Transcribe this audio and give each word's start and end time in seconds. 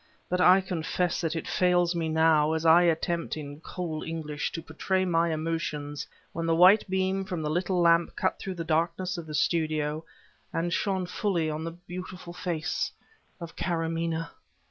But 0.29 0.41
I 0.41 0.61
confess 0.61 1.21
that 1.21 1.35
it 1.35 1.47
fails 1.47 1.93
me 1.93 2.09
now 2.09 2.53
as 2.53 2.65
I 2.65 2.81
attempt 2.81 3.37
in 3.37 3.59
cold 3.59 4.03
English 4.03 4.51
to 4.53 4.61
portray 4.63 5.05
my 5.05 5.31
emotions 5.31 6.07
when 6.33 6.47
the 6.47 6.55
white 6.55 6.89
beam 6.89 7.23
from 7.23 7.43
the 7.43 7.51
little 7.51 7.79
lamp 7.79 8.15
cut 8.15 8.39
through 8.39 8.55
the 8.55 8.63
darkness 8.63 9.19
of 9.19 9.27
the 9.27 9.35
studio, 9.35 10.03
and 10.51 10.73
shone 10.73 11.05
fully 11.05 11.49
upon 11.49 11.65
the 11.65 11.71
beautiful 11.85 12.33
face 12.33 12.91
of 13.39 13.55
Karamaneh! 13.55 14.27